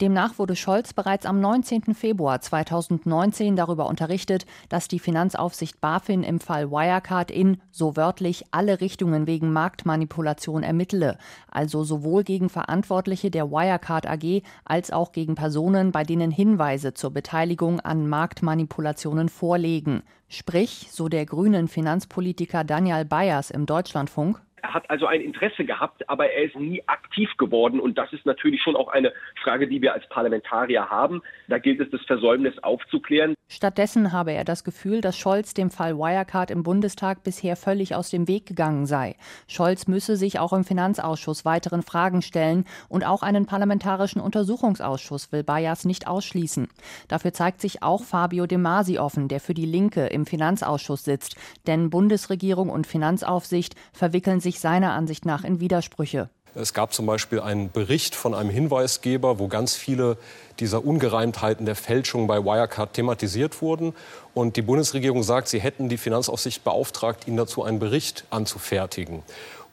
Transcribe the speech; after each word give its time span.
Demnach 0.00 0.38
wurde 0.38 0.54
Scholz 0.54 0.92
bereits 0.92 1.26
am 1.26 1.40
19. 1.40 1.92
Februar 1.92 2.40
2019 2.40 3.56
darüber 3.56 3.86
unterrichtet, 3.86 4.46
dass 4.68 4.86
die 4.86 5.00
Finanzaufsicht 5.00 5.80
BaFin 5.80 6.22
im 6.22 6.38
Fall 6.38 6.70
Wirecard 6.70 7.32
in, 7.32 7.60
so 7.72 7.96
wörtlich, 7.96 8.44
alle 8.52 8.80
Richtungen 8.80 9.26
wegen 9.26 9.52
Marktmanipulation 9.52 10.62
ermittele, 10.62 11.18
also 11.50 11.82
sowohl 11.82 12.22
gegen 12.22 12.48
Verantwortliche 12.48 13.32
der 13.32 13.50
Wirecard 13.50 14.06
AG 14.06 14.42
als 14.64 14.92
auch 14.92 15.10
gegen 15.10 15.34
Personen, 15.34 15.90
bei 15.90 16.04
denen 16.04 16.30
Hinweise 16.30 16.94
zur 16.94 17.10
Beteiligung 17.10 17.80
an 17.80 18.08
Marktmanipulationen 18.08 19.28
vorlegen. 19.28 20.04
Sprich, 20.28 20.90
so 20.92 21.08
der 21.08 21.26
grünen 21.26 21.66
Finanzpolitiker 21.66 22.62
Daniel 22.62 23.04
Bayers 23.04 23.50
im 23.50 23.66
Deutschlandfunk, 23.66 24.40
er 24.62 24.74
hat 24.74 24.88
also 24.90 25.06
ein 25.06 25.20
Interesse 25.20 25.64
gehabt, 25.64 26.08
aber 26.08 26.30
er 26.30 26.44
ist 26.44 26.56
nie 26.56 26.82
aktiv 26.86 27.30
geworden. 27.36 27.80
Und 27.80 27.98
das 27.98 28.12
ist 28.12 28.26
natürlich 28.26 28.62
schon 28.62 28.76
auch 28.76 28.88
eine 28.88 29.12
Frage, 29.42 29.68
die 29.68 29.82
wir 29.82 29.92
als 29.94 30.08
Parlamentarier 30.08 30.88
haben. 30.88 31.22
Da 31.48 31.58
gilt 31.58 31.80
es, 31.80 31.90
das 31.90 32.02
Versäumnis 32.02 32.58
aufzuklären. 32.62 33.34
Stattdessen 33.50 34.12
habe 34.12 34.32
er 34.32 34.44
das 34.44 34.62
Gefühl, 34.62 35.00
dass 35.00 35.16
Scholz 35.16 35.54
dem 35.54 35.70
Fall 35.70 35.96
Wirecard 35.96 36.50
im 36.50 36.62
Bundestag 36.62 37.22
bisher 37.22 37.56
völlig 37.56 37.94
aus 37.94 38.10
dem 38.10 38.28
Weg 38.28 38.44
gegangen 38.44 38.84
sei. 38.84 39.16
Scholz 39.46 39.86
müsse 39.86 40.16
sich 40.18 40.38
auch 40.38 40.52
im 40.52 40.64
Finanzausschuss 40.64 41.46
weiteren 41.46 41.80
Fragen 41.80 42.20
stellen 42.20 42.66
und 42.90 43.06
auch 43.06 43.22
einen 43.22 43.46
parlamentarischen 43.46 44.20
Untersuchungsausschuss 44.20 45.32
will 45.32 45.44
Bayers 45.44 45.86
nicht 45.86 46.06
ausschließen. 46.06 46.68
Dafür 47.08 47.32
zeigt 47.32 47.62
sich 47.62 47.82
auch 47.82 48.04
Fabio 48.04 48.46
De 48.46 48.58
Masi 48.58 48.98
offen, 48.98 49.28
der 49.28 49.40
für 49.40 49.54
die 49.54 49.64
Linke 49.64 50.06
im 50.08 50.26
Finanzausschuss 50.26 51.04
sitzt. 51.04 51.36
Denn 51.66 51.88
Bundesregierung 51.88 52.68
und 52.68 52.86
Finanzaufsicht 52.86 53.76
verwickeln 53.94 54.40
sich 54.40 54.60
seiner 54.60 54.92
Ansicht 54.92 55.24
nach 55.24 55.44
in 55.44 55.58
Widersprüche. 55.58 56.28
Es 56.54 56.74
gab 56.74 56.92
zum 56.92 57.06
Beispiel 57.06 57.40
einen 57.40 57.70
Bericht 57.70 58.14
von 58.14 58.34
einem 58.34 58.50
Hinweisgeber, 58.50 59.38
wo 59.38 59.48
ganz 59.48 59.74
viele 59.74 60.16
dieser 60.60 60.84
Ungereimtheiten 60.84 61.66
der 61.66 61.76
Fälschung 61.76 62.26
bei 62.26 62.44
Wirecard 62.44 62.94
thematisiert 62.94 63.62
wurden. 63.62 63.94
Und 64.34 64.56
die 64.56 64.62
Bundesregierung 64.62 65.22
sagt, 65.22 65.48
sie 65.48 65.60
hätten 65.60 65.88
die 65.88 65.98
Finanzaufsicht 65.98 66.64
beauftragt, 66.64 67.28
ihn 67.28 67.36
dazu 67.36 67.62
einen 67.62 67.78
Bericht 67.78 68.24
anzufertigen. 68.30 69.22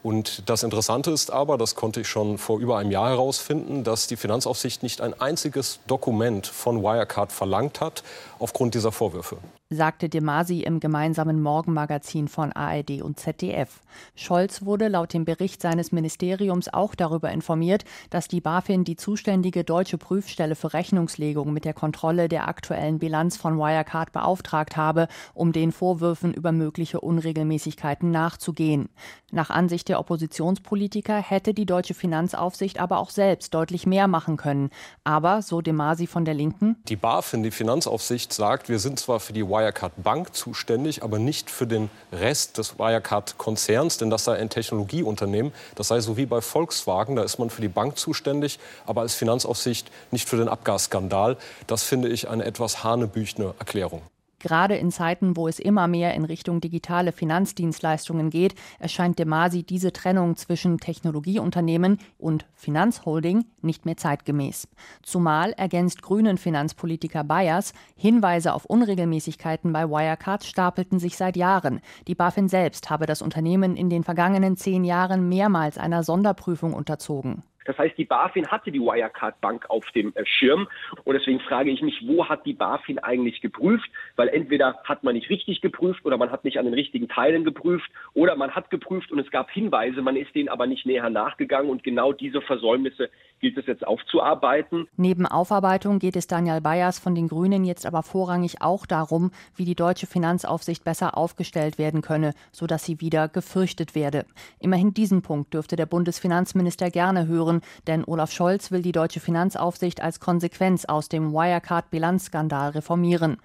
Und 0.02 0.48
das 0.48 0.62
Interessante 0.62 1.10
ist 1.10 1.32
aber, 1.32 1.58
das 1.58 1.74
konnte 1.74 2.02
ich 2.02 2.08
schon 2.08 2.38
vor 2.38 2.60
über 2.60 2.78
einem 2.78 2.92
Jahr 2.92 3.08
herausfinden, 3.08 3.82
dass 3.82 4.06
die 4.06 4.16
Finanzaufsicht 4.16 4.84
nicht 4.84 5.00
ein 5.00 5.20
einziges 5.20 5.80
Dokument 5.88 6.46
von 6.46 6.82
Wirecard 6.82 7.32
verlangt 7.32 7.80
hat 7.80 8.04
aufgrund 8.38 8.74
dieser 8.74 8.92
Vorwürfe 8.92 9.38
sagte 9.68 10.08
De 10.08 10.20
Masi 10.20 10.60
im 10.60 10.78
gemeinsamen 10.78 11.42
Morgenmagazin 11.42 12.28
von 12.28 12.52
ARD 12.52 13.02
und 13.02 13.18
ZDF. 13.18 13.80
Scholz 14.14 14.64
wurde 14.64 14.86
laut 14.86 15.12
dem 15.12 15.24
Bericht 15.24 15.60
seines 15.60 15.90
Ministeriums 15.90 16.72
auch 16.72 16.94
darüber 16.94 17.32
informiert, 17.32 17.84
dass 18.10 18.28
die 18.28 18.40
BaFin 18.40 18.84
die 18.84 18.94
zuständige 18.94 19.64
deutsche 19.64 19.98
Prüfstelle 19.98 20.54
für 20.54 20.72
Rechnungslegung 20.72 21.52
mit 21.52 21.64
der 21.64 21.74
Kontrolle 21.74 22.28
der 22.28 22.46
aktuellen 22.46 23.00
Bilanz 23.00 23.36
von 23.36 23.58
Wirecard 23.58 24.12
beauftragt 24.12 24.76
habe, 24.76 25.08
um 25.34 25.50
den 25.50 25.72
Vorwürfen 25.72 26.32
über 26.32 26.52
mögliche 26.52 27.00
Unregelmäßigkeiten 27.00 28.12
nachzugehen. 28.12 28.88
Nach 29.32 29.50
Ansicht 29.50 29.88
der 29.88 29.98
Oppositionspolitiker 29.98 31.16
hätte 31.20 31.54
die 31.54 31.66
deutsche 31.66 31.94
Finanzaufsicht 31.94 32.78
aber 32.78 32.98
auch 32.98 33.10
selbst 33.10 33.52
deutlich 33.52 33.84
mehr 33.84 34.06
machen 34.06 34.36
können. 34.36 34.70
Aber, 35.02 35.42
so 35.42 35.60
De 35.60 35.72
Masi 35.72 36.06
von 36.06 36.24
der 36.24 36.34
Linken, 36.34 36.76
die 36.86 36.94
BaFin, 36.94 37.42
die 37.42 37.50
Finanzaufsicht, 37.50 38.32
sagt, 38.32 38.68
wir 38.68 38.78
sind 38.78 39.00
zwar 39.00 39.18
für 39.18 39.32
die 39.32 39.48
Wirecard 39.56 39.92
Bank 40.02 40.34
zuständig, 40.34 41.02
aber 41.02 41.18
nicht 41.18 41.50
für 41.50 41.66
den 41.66 41.90
Rest 42.12 42.58
des 42.58 42.78
Wirecard-Konzerns, 42.78 43.98
denn 43.98 44.10
das 44.10 44.24
sei 44.24 44.36
ein 44.36 44.50
Technologieunternehmen. 44.50 45.52
Das 45.74 45.88
sei 45.88 46.00
so 46.00 46.16
wie 46.16 46.26
bei 46.26 46.40
Volkswagen, 46.40 47.16
da 47.16 47.22
ist 47.22 47.38
man 47.38 47.50
für 47.50 47.62
die 47.62 47.68
Bank 47.68 47.98
zuständig, 47.98 48.58
aber 48.86 49.02
als 49.02 49.14
Finanzaufsicht 49.14 49.90
nicht 50.10 50.28
für 50.28 50.36
den 50.36 50.48
Abgasskandal. 50.48 51.36
Das 51.66 51.82
finde 51.82 52.08
ich 52.08 52.28
eine 52.28 52.44
etwas 52.44 52.84
hanebüchene 52.84 53.54
Erklärung. 53.58 54.02
Gerade 54.46 54.76
in 54.76 54.92
Zeiten, 54.92 55.36
wo 55.36 55.48
es 55.48 55.58
immer 55.58 55.88
mehr 55.88 56.14
in 56.14 56.24
Richtung 56.24 56.60
digitale 56.60 57.10
Finanzdienstleistungen 57.10 58.30
geht, 58.30 58.54
erscheint 58.78 59.18
Demasi 59.18 59.64
diese 59.64 59.92
Trennung 59.92 60.36
zwischen 60.36 60.78
Technologieunternehmen 60.78 61.98
und 62.16 62.46
Finanzholding 62.54 63.46
nicht 63.60 63.86
mehr 63.86 63.96
zeitgemäß. 63.96 64.68
Zumal 65.02 65.50
ergänzt 65.50 66.00
grünen 66.00 66.38
Finanzpolitiker 66.38 67.24
Bayers, 67.24 67.72
Hinweise 67.96 68.54
auf 68.54 68.66
Unregelmäßigkeiten 68.66 69.72
bei 69.72 69.90
Wirecard 69.90 70.44
stapelten 70.44 71.00
sich 71.00 71.16
seit 71.16 71.36
Jahren. 71.36 71.80
Die 72.06 72.14
BaFin 72.14 72.48
selbst 72.48 72.88
habe 72.88 73.06
das 73.06 73.22
Unternehmen 73.22 73.74
in 73.74 73.90
den 73.90 74.04
vergangenen 74.04 74.56
zehn 74.56 74.84
Jahren 74.84 75.28
mehrmals 75.28 75.76
einer 75.76 76.04
Sonderprüfung 76.04 76.72
unterzogen. 76.72 77.42
Das 77.66 77.78
heißt, 77.78 77.96
die 77.98 78.04
BaFin 78.04 78.46
hatte 78.48 78.70
die 78.70 78.80
Wirecard 78.80 79.40
Bank 79.40 79.66
auf 79.68 79.84
dem 79.92 80.12
äh, 80.14 80.24
Schirm. 80.24 80.68
Und 81.04 81.14
deswegen 81.14 81.40
frage 81.40 81.70
ich 81.70 81.82
mich, 81.82 82.06
wo 82.06 82.28
hat 82.28 82.46
die 82.46 82.52
BaFin 82.52 82.98
eigentlich 82.98 83.40
geprüft? 83.40 83.88
Weil 84.16 84.28
entweder 84.28 84.78
hat 84.84 85.04
man 85.04 85.14
nicht 85.14 85.30
richtig 85.30 85.60
geprüft 85.60 86.04
oder 86.04 86.16
man 86.16 86.30
hat 86.30 86.44
nicht 86.44 86.58
an 86.58 86.64
den 86.64 86.74
richtigen 86.74 87.08
Teilen 87.08 87.44
geprüft 87.44 87.90
oder 88.14 88.36
man 88.36 88.52
hat 88.52 88.70
geprüft 88.70 89.10
und 89.12 89.18
es 89.18 89.30
gab 89.30 89.50
Hinweise, 89.50 90.02
man 90.02 90.16
ist 90.16 90.34
denen 90.34 90.48
aber 90.48 90.66
nicht 90.66 90.86
näher 90.86 91.10
nachgegangen. 91.10 91.70
Und 91.70 91.82
genau 91.82 92.12
diese 92.12 92.40
Versäumnisse 92.40 93.10
gilt 93.40 93.58
es 93.58 93.66
jetzt 93.66 93.86
aufzuarbeiten. 93.86 94.88
Neben 94.96 95.26
Aufarbeitung 95.26 95.98
geht 95.98 96.16
es 96.16 96.26
Daniel 96.26 96.60
Bayers 96.60 96.98
von 96.98 97.14
den 97.14 97.28
Grünen 97.28 97.64
jetzt 97.64 97.86
aber 97.86 98.02
vorrangig 98.02 98.62
auch 98.62 98.86
darum, 98.86 99.30
wie 99.54 99.64
die 99.64 99.74
deutsche 99.74 100.06
Finanzaufsicht 100.06 100.84
besser 100.84 101.16
aufgestellt 101.16 101.78
werden 101.78 102.02
könne, 102.02 102.32
sodass 102.52 102.84
sie 102.84 103.00
wieder 103.00 103.28
gefürchtet 103.28 103.94
werde. 103.94 104.24
Immerhin 104.58 104.94
diesen 104.94 105.22
Punkt 105.22 105.54
dürfte 105.54 105.76
der 105.76 105.86
Bundesfinanzminister 105.86 106.90
gerne 106.90 107.26
hören 107.26 107.55
Diskussion, 107.56 107.62
denn 107.86 108.04
Olaf 108.04 108.32
Scholz 108.32 108.70
will 108.70 108.82
die 108.82 108.92
deutsche 108.92 109.20
Finanzaufsicht 109.20 110.00
als 110.00 110.20
Konsequenz 110.20 110.84
aus 110.84 111.08
dem 111.08 111.32
Wirecard-Bilanzskandal 111.32 112.70
reformieren. 112.70 113.38